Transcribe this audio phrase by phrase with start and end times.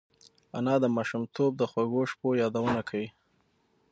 [0.57, 3.07] انا د ماشومتوب د خوږو شپو یادونه کوي